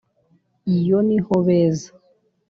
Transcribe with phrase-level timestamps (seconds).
[0.77, 1.89] Iyo niho beza